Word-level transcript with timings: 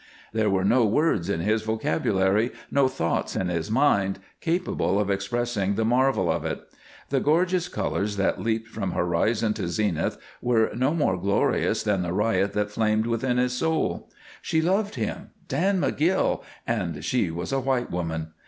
There 0.33 0.49
were 0.49 0.63
no 0.65 0.83
words 0.83 1.29
in 1.29 1.41
his 1.41 1.61
vocabulary, 1.61 2.51
no 2.71 2.87
thoughts 2.87 3.35
in 3.35 3.49
his 3.49 3.69
mind, 3.69 4.17
capable 4.39 4.99
of 4.99 5.11
expressing 5.11 5.75
the 5.75 5.85
marvel 5.85 6.31
of 6.31 6.43
it. 6.43 6.59
The 7.09 7.19
gorgeous 7.19 7.67
colors 7.67 8.17
that 8.17 8.41
leaped 8.41 8.67
from 8.67 8.93
horizon 8.93 9.53
to 9.53 9.67
zenith 9.67 10.17
were 10.41 10.71
no 10.73 10.95
more 10.95 11.19
glorious 11.21 11.83
than 11.83 12.01
the 12.01 12.13
riot 12.13 12.53
that 12.53 12.71
flamed 12.71 13.05
within 13.05 13.37
his 13.37 13.53
soul. 13.53 14.09
She 14.41 14.59
loved 14.59 14.95
him, 14.95 15.29
Dan 15.47 15.79
McGill, 15.79 16.41
and 16.65 17.05
she 17.05 17.29
was 17.29 17.51
a 17.51 17.59
white 17.59 17.91
woman! 17.91 18.29